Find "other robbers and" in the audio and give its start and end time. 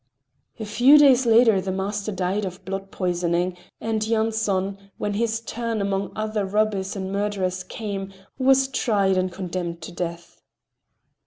6.15-7.11